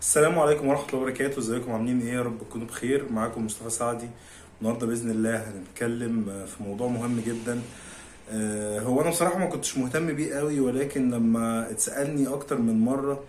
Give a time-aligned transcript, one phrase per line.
[0.00, 1.38] السلام عليكم ورحمة الله وبركاته.
[1.38, 3.12] ازيكم؟ عاملين إيه يا رب؟ تكونوا بخير.
[3.12, 4.08] معاكم مصطفى سعدي.
[4.60, 7.60] النهارده بإذن الله هنتكلم في موضوع مهم جدا.
[8.30, 13.24] آه، هو أنا بصراحة ما كنتش مهتم بيه قوي ولكن لما اتسألني أكتر من مرة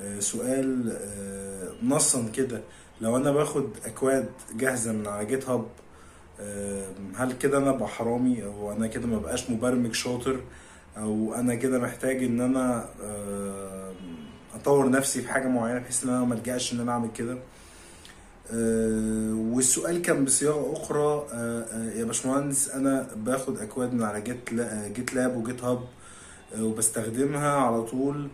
[0.00, 2.60] آه، سؤال آه، نصا كده
[3.00, 5.66] لو أنا باخد أكواد جاهزة من على جيت هاب
[7.16, 10.40] هل كده أنا أبقى حرامي؟ أو أنا كده ما بقاش مبرمج شاطر؟
[10.96, 13.92] أو أنا كده محتاج أنا آه،
[14.62, 17.38] أطور نفسي في حاجة معينة بحيث إن أنا ما ألجأش إن أنا أعمل كده.
[18.52, 24.54] آه، والسؤال كان بصياغة أخرى آه، آه، يا باشمهندس أنا باخد أكواد من على جيت
[24.96, 25.80] جيت لاب وجيت هاب
[26.60, 28.28] وبستخدمها على طول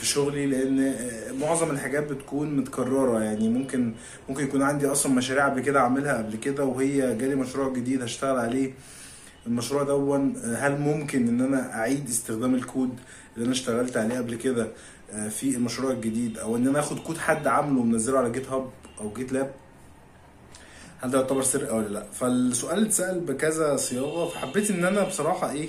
[0.00, 0.94] في شغلي لأن
[1.40, 3.22] معظم الحاجات بتكون متكررة.
[3.22, 3.94] يعني ممكن
[4.28, 8.38] ممكن يكون عندي أصلا مشاريع قبل كده أعملها قبل كده وهي جالي مشروع جديد هشتغل
[8.38, 8.72] عليه.
[9.46, 12.90] المشروع دون هل ممكن إن أنا أعيد استخدام الكود
[13.34, 14.68] اللي أنا اشتغلت عليه قبل كده
[15.12, 18.70] آه، في المشروع الجديد أو إن أنا آخد كود حد عامله ومنزله على جيت هاب
[19.00, 19.54] أو جيت لاب؟
[21.00, 25.68] هل ده يعتبر سرقه ولا لا؟ فالسؤال اتسأل بكذا صياغة فحبيت إن أنا بصراحة إيه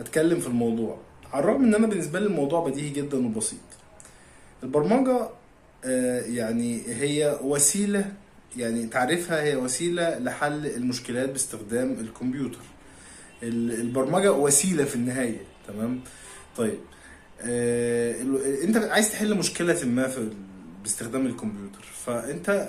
[0.00, 0.98] أتكلم في الموضوع.
[1.32, 3.58] على الرغم إن أنا بالنسبة لي الموضوع بديهي جدا وبسيط.
[4.62, 5.28] البرمجة
[5.84, 8.12] آه، يعني هي وسيلة
[8.56, 12.58] يعني تعريفها هي وسيلة لحل المشكلات باستخدام الكمبيوتر.
[12.58, 12.73] ال-
[13.48, 16.00] البرمجة وسيلة في النهاية تمام؟
[16.56, 16.78] طيب
[17.40, 18.14] آه
[18.64, 20.28] انت عايز تحل مشكلة ما في
[20.82, 22.68] باستخدام الكمبيوتر فانت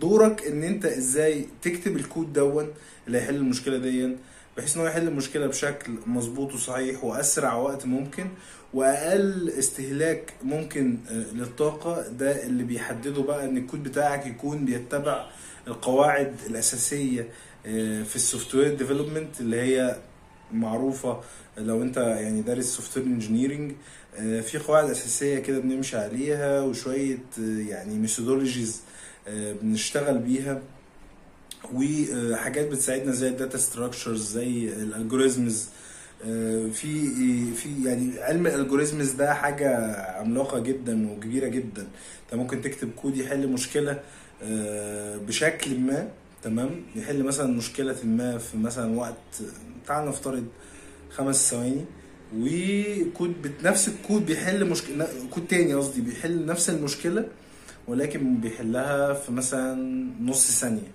[0.00, 2.68] دورك ان انت إزاي تكتب الكود دون
[3.06, 4.16] اللي هيحل المشكلة دي
[4.56, 8.28] بحيث ان هو يحل المشكلة بشكل مظبوط وصحيح وأسرع وقت ممكن
[8.74, 15.26] وأقل استهلاك ممكن آه، للطاقة ده اللي بيحدده بقى إن الكود بتاعك يكون بيتبع
[15.68, 17.28] القواعد الأساسية
[18.04, 19.96] في ال software development اللي هي
[20.52, 21.20] معروفة
[21.58, 23.72] لو انت يعني دارس software engineering
[24.18, 28.80] في قواعد أساسية كده بنمشي عليها وشوية آه، يعني methodologies
[29.62, 30.62] بنشتغل بيها.
[31.74, 35.68] وحاجات بتساعدنا زي ال data structures زي ال algorithms
[36.72, 37.10] في
[37.54, 41.86] في يعني علم ال algorithms ده حاجة عملاقة جدا وكبيرة جدا.
[42.24, 44.00] انت ممكن تكتب كود يحل مشكلة
[44.42, 46.08] آه، بشكل ما.
[46.42, 49.42] تمام؟ يحل مثلا مشكلة ما في مثلا وقت
[49.86, 50.46] تعال نفترض
[51.10, 51.84] خمس ثواني
[52.36, 57.28] وكود بت- نفس الكود بيحل مشكله كود تاني قصدي بيحل نفس المشكلة
[57.88, 59.74] ولكن بيحلها في مثلا
[60.20, 60.88] نص ثانية.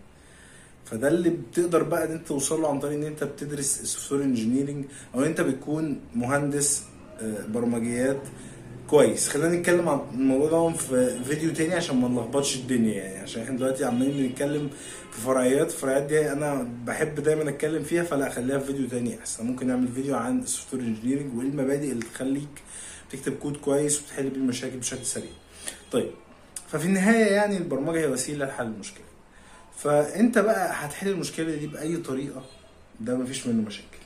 [0.85, 4.85] فده اللي بتقدر بقى إن أنت توصل له عن طريق إن أنت بتدرس software engineering
[5.15, 6.83] أو إن أنت بتكون مهندس
[7.21, 8.21] آه، برمجيات
[8.89, 9.29] كويس.
[9.29, 13.17] خلينا نتكلم عن الموضوع ده في فيديو تاني عشان ما نلخبطش الدنيا يعني.
[13.17, 14.69] عشان إحنا دلوقتي عمالين بنتكلم
[15.11, 15.67] في فرعيات.
[15.71, 19.45] الفرعيات دي أنا بحب دايما أتكلم فيها فلا خليها في فيديو تاني أحسن.
[19.45, 22.49] ممكن نعمل فيديو عن ال software engineering وايه المبادئ اللي تخليك
[23.11, 25.31] تكتب كود كويس وتحل بيه المشاكل بشكل سريع.
[25.91, 26.11] طيب
[26.71, 29.03] ففي النهاية يعني البرمجة هي وسيلة لحل المشكلة.
[29.77, 32.43] فأنت بقى هتحل المشكلة دي بأي طريقة؟
[32.99, 34.02] ده مفيش منه مشاكل.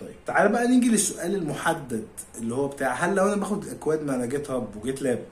[0.00, 0.14] طيب.
[0.26, 2.04] تعال بقى نيجي للسؤال المحدد
[2.38, 5.24] اللي هو بتاع هل لو أنا باخد أكواد من GitHub و GitLab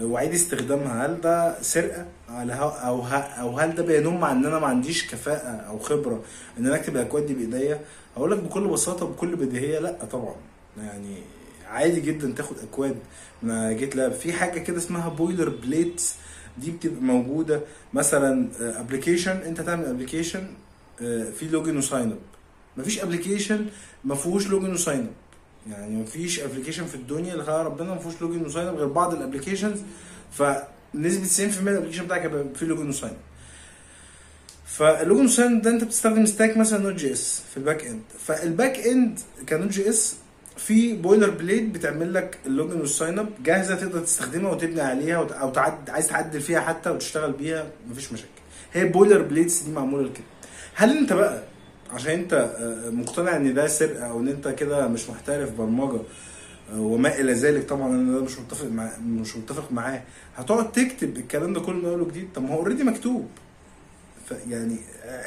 [0.00, 3.02] وأعيد استخدامها هل ده سرقة؟ أو
[3.40, 6.22] أو هل ده بينم عن إن أنا ما عنديش كفاءة أو خبرة
[6.58, 7.80] إن أنا أكتب الأكواد دي بإيديا؟
[8.16, 10.34] هقول لك بكل بساطة وبكل بديهية لأ طبعا.
[10.78, 11.16] يعني
[11.68, 12.96] عادي جدا تاخد أكواد
[13.42, 16.14] من GitLab في حاجة كده اسمها boilerplates
[16.58, 17.60] دي بتبقى موجودة.
[17.92, 20.46] مثلا application أنت تعمل application
[21.38, 22.18] في login و sign up
[22.76, 23.66] مفيش application
[24.04, 27.98] ما فيهوش login و sign up يعني مفيش application في الدنيا اللي خلق ربنا ما
[27.98, 29.78] فيهوش login و sign up غير بعض ال applications
[30.32, 33.18] فنسبة 90% من الابلكيشن بتاعك هيبقى فيه لوجن وساين اب
[34.66, 38.78] فاللوجن وساين ده انت بتستخدم stack مثلا Node JS في ال back end فال back
[38.78, 39.18] end
[39.48, 40.16] ك Node JS
[40.56, 45.32] في boilerplate بتعمل لك ال login وال sign up جاهزة تقدر تستخدمها وتبني عليها وت-
[45.32, 48.28] أو تعد عايز تعدل فيها حتى وتشتغل بيها مفيش مشاكل.
[48.72, 50.24] هي boilerplates دي معمولة لكده.
[50.74, 51.42] هل انت بقى
[51.92, 56.00] عشان انت آه، مقتنع ان ده سرقه أو ان انت كده مش محترف برمجة
[56.72, 60.02] آه، وما إلى ذلك طبعا أنا ده مش متفق مع مش متفق معاه.
[60.36, 63.28] هتقعد تكتب الكلام ده كله من أول وجديد؟ طب ما هو already مكتوب.
[64.50, 64.76] يعني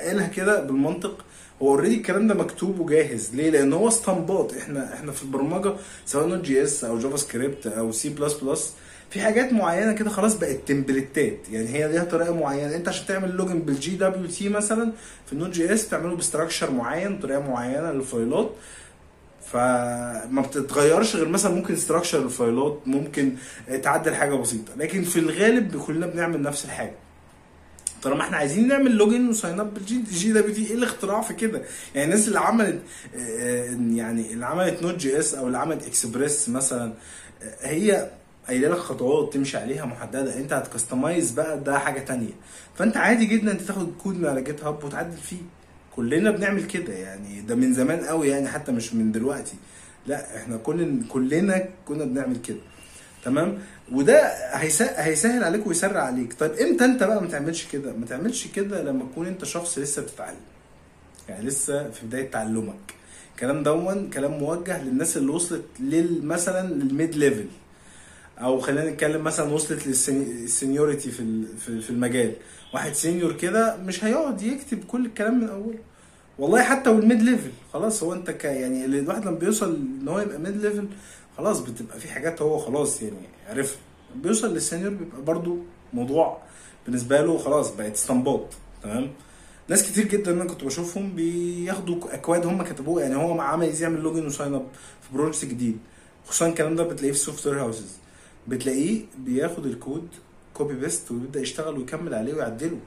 [0.06, 1.26] قالها كده بالمنطق
[1.62, 3.36] هو already الكلام ده مكتوب وجاهز.
[3.36, 5.74] ليه؟ لأن هو اسطمبات إحنا إحنا في البرمجة
[6.06, 8.74] سواء نوت جي إس أو جافا سكريبت أو سي بلس بلس
[9.10, 12.76] في حاجات معينة كده خلاص بقت template ات يعني هي ليها طريقة معينة.
[12.76, 14.92] انت عشان تعمل login بال JWT مثلا
[15.26, 18.52] في ال Node JS تعمله ب structure معين طريقة معينة لل file ات.
[19.52, 23.36] فما بتتغيرش غير مثلا ممكن structure ال file ات ممكن
[23.84, 24.74] تعدل حاجة بسيطة.
[24.78, 26.94] لكن في الغالب كلنا بنعمل نفس الحاجة.
[28.04, 31.62] طالما إحنا عايزين نعمل login و sign up بال J JWT إيه الاختراع في كده؟
[31.96, 32.80] يعني الناس اللي عملت
[33.16, 36.94] آه، يعني اللي عملت Node JS أو اللي عملت اكسبريس مثلا
[37.44, 38.10] آه، هي
[38.48, 42.34] قايله لك خطوات تمشي عليها محدده انت هت customize بقى ده حاجة تانية.
[42.76, 45.38] فانت عادي جدا انت تاخد كود من على GitHub وتعدل فيه.
[45.96, 49.54] كلنا بنعمل كده يعني ده من زمان قوي يعني حتى مش من دلوقتي.
[50.08, 52.58] لا إحنا كل كلنا كنا بنعمل كده.
[53.26, 53.60] تمام؟
[53.92, 54.28] وده
[54.98, 56.34] هيسهل, عليك ويسرع عليك.
[56.40, 60.02] طيب إمتى انت بقى ما تعملش كده؟ ما تعملش كده لما تكون انت شخص لسه
[60.02, 60.38] بتتعلم.
[61.30, 62.94] يعني لسه في بداية تعلمك.
[63.36, 67.46] الكلام دوت كلام موجه للناس اللي وصلت لل مثلا لل mid level
[68.38, 71.44] أو خلينا نتكلم مثلا وصلت لل seniority في
[71.82, 72.34] في المجال.
[72.74, 75.80] واحد senior كده مش هيقعد يكتب كل الكلام من أوله.
[76.40, 80.20] والله حتى وال mid level خلاص هو أنت ك يعني الواحد لما بيوصل إن هو
[80.20, 80.88] يبقى mid level
[81.38, 83.18] خلاص بتبقى في حاجات هو خلاص يعني
[83.50, 83.78] عرفها.
[84.16, 85.58] بيوصل لل senior بيبقى برضو
[85.94, 86.38] موضوع
[86.86, 88.46] بالنسبة له خلاص بقت اسطمبات
[88.84, 89.12] تمام؟
[89.70, 94.26] ناس كتير جدا أنا كنت بشوفهم بياخدوا أكواد هم كتبوها يعني هو عايز يعمل login
[94.26, 94.66] و sign up
[95.02, 95.78] في project جديد.
[96.26, 97.98] خصوصا الكلام ده بتلاقيه في ال software houses
[98.48, 100.08] بتلاقيه بياخد الكود
[100.54, 102.80] copy paste ويبدأ يشتغل ويكمل عليه ويعدله.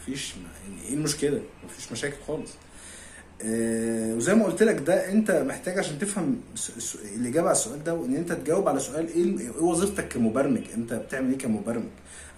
[0.00, 2.50] مفيش يعني إيه المشكلة؟ مفيش مشاكل خالص.
[3.42, 6.40] آه وزي ما قلت لك ده أنت محتاج عشان تفهم
[7.16, 11.30] الإجابة على السؤال ده وإن أنت تجاوب على سؤال إيه إيه وظيفتك كمبرمج؟ أنت بتعمل
[11.30, 11.88] إيه كمبرمج؟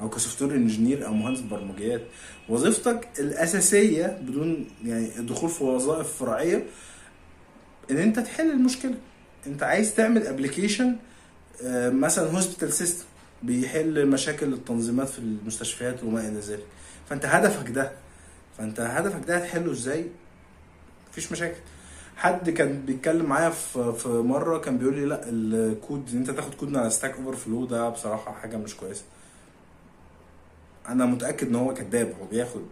[0.01, 2.03] أو ك software engineer أو مهندس برمجيات.
[2.49, 6.67] وظيفتك الأساسية بدون يعني الدخول في وظائف فرعية
[7.91, 8.95] إن أنت تحل المشكلة.
[9.47, 10.97] أنت عايز تعمل application
[11.93, 13.05] مثلا hospital system
[13.43, 16.65] بيحل مشاكل التنظيمات في المستشفيات وما إلى ذلك.
[17.11, 17.93] فأنت هدفك ده
[18.59, 20.07] فأنت هدفك ده هتحله إزاي؟
[21.11, 21.61] مفيش مشاكل.
[22.17, 26.69] حد كان بيتكلم معايا في مرة كان بيقول لي لأ الكود إن أنت تاخد كود
[26.69, 29.03] من على Stack Overflow ده بصراحة حاجة مش كويسة.
[30.89, 32.63] أنا متأكد إن هو كذاب هو بياخد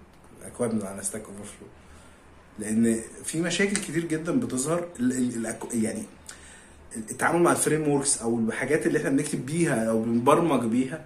[0.46, 1.68] أكواد من على Stack Overflow
[2.58, 4.88] لأن في مشاكل كتير جدا بتظهر
[5.72, 6.02] يعني
[6.96, 11.04] التعامل مع ال frameworks أو الحاجات اللي إحنا بنكتب بيها أو بنبرمج بيها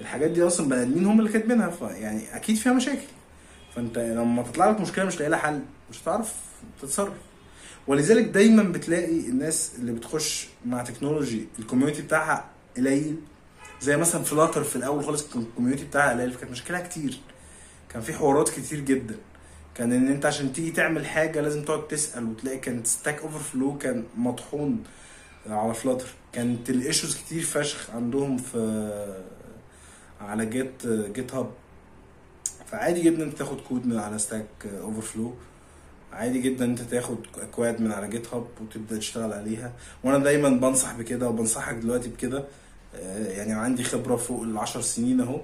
[0.00, 3.06] الحاجات دي أصلا بني ادمين هم اللي كاتبينها فيعني أكيد فيها مشاكل.
[3.74, 6.34] فأنت لما تطلع لك مشكلة مش لاقي لها حل مش هتعرف
[6.82, 7.12] تتصرف.
[7.86, 12.44] ولذلك دايما بتلاقي الناس اللي بتخش مع technology ال community بتاعها
[12.76, 13.16] قليل.
[13.80, 17.20] زي مثلا Flutter في الأول خالص كان ال community بتاعها قليل فكانت مشكلها كتير.
[17.88, 19.16] كان في حوارات كتير جدا.
[19.74, 24.04] كان إن أنت عشان تيجي تعمل حاجة لازم تقعد تسأل وتلاقي كانت Stack Overflow كان
[24.16, 24.82] مطحون.
[25.46, 29.22] على Flutter كانت ال issues كتير فشخ عندهم في
[30.20, 31.50] على Git GitHub
[32.66, 34.46] فعادي جدا انت تاخد كود من على Stack
[34.80, 35.34] Overflow
[36.12, 39.72] عادي جدا انت تاخد اكواد من على GitHub وتبدأ تشتغل عليها.
[40.04, 42.44] وأنا دايما بنصح بكده وبنصحك دلوقتي بكده.
[42.94, 45.40] آه، يعني عندي خبرة فوق العشر سنين أهو.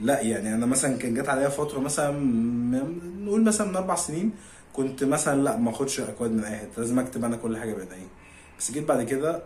[0.00, 2.10] لا يعني أنا مثلا كان جت عليا فترة مثلا
[3.24, 4.32] نقول مثلا من أربع سنين
[4.72, 6.70] كنت مثلا لا ما أخدش اكواد من أي حتة.
[6.76, 7.94] لازم أكتب أنا كل حاجة بايدي
[8.62, 9.42] بس جيت بعد كده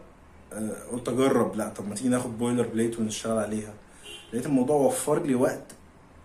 [0.53, 1.57] آه، قلت أجرب.
[1.57, 3.75] لا طب ما تيجي ناخد boilerplate ونشتغل عليها.
[4.33, 5.63] لقيت الموضوع وفر لي وقت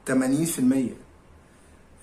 [0.09, 0.93] 80%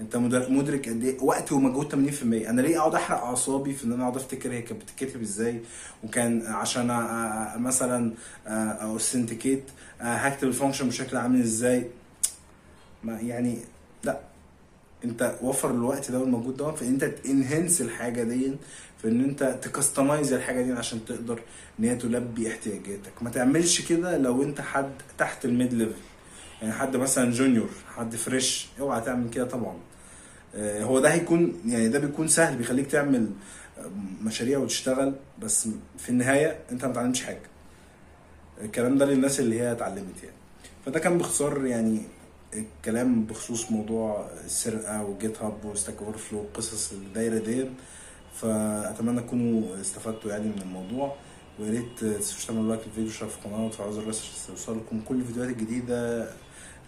[0.00, 3.92] أنت مدر- مدرك قد إيه؟ وقت ومجهود 80% أنا ليه أقعد أحرق أعصابي في إن
[3.92, 5.60] أنا أقعد أفتكر هي كانت بتتكتب إزاي؟
[6.04, 6.86] وكان عشان
[7.56, 8.12] مثلا
[8.82, 9.64] authenticate
[10.00, 11.90] هكتب ال function بشكل عامل إزاي؟
[13.04, 13.58] ما يعني
[14.04, 14.20] لا.
[15.04, 18.52] انت وفر الوقت ده والمجهود ده في إن انت ت enhance الحاجة دي
[19.02, 21.40] في إن انت ت customize الحاجة دي عشان تقدر
[21.80, 23.22] إن هي تلبي احتياجاتك.
[23.22, 25.92] ما تعملش كده لو انت حد تحت ال mid level
[26.62, 29.76] يعني حد مثلا junior حد fresh اوعى تعمل كده طبعا.
[30.54, 33.30] آه، هو ده هيكون يعني ده بيكون سهل بيخليك تعمل
[33.78, 33.90] آه،
[34.22, 37.42] مشاريع وتشتغل بس في النهاية انت ما بتعلمش حاجة.
[38.60, 40.36] الكلام ده للناس اللي هي اتعلمت يعني.
[40.86, 42.00] فده كان باختصار يعني
[42.54, 47.66] الكلام بخصوص موضوع السرقة و GitHub و Stack Overflow القصص الدايرة دي
[48.34, 51.16] فأتمنى تكونوا استفدتوا يعني من الموضوع
[51.60, 52.04] ويا ريت
[52.46, 56.30] تعملوا لايك للفيديو واشتراك في القناه وتفعلوا زر الجرس عشان يوصلكم كل الفيديوهات الجديدة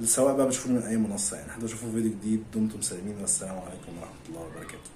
[0.04, 3.16] سواء بقى بتشوفوني من أي منصة يعني حد يشوفوا فيديو جديد دمتم سالمين.
[3.20, 4.90] والسلام عليكم ورحمة الله وبركاته.